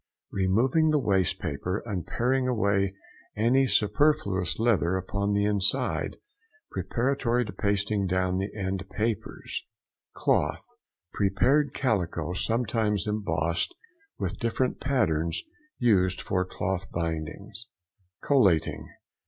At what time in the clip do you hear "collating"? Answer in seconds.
18.23-18.87